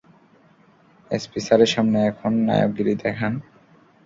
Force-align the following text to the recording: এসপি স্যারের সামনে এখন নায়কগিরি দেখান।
এসপি 1.11 1.39
স্যারের 1.45 1.71
সামনে 1.75 1.97
এখন 2.11 2.31
নায়কগিরি 2.47 2.93
দেখান। 3.03 3.33